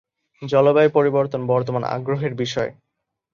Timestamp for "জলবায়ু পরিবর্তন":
0.41-1.41